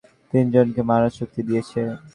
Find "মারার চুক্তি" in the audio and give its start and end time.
0.89-1.41